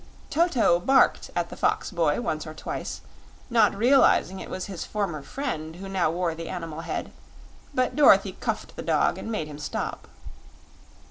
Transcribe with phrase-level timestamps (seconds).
[0.31, 3.01] Toto barked at the fox boy once or twice,
[3.51, 7.11] not realizing it was his former friend who now wore the animal head;
[7.71, 10.07] but Dorothy cuffed the dog and made him stop.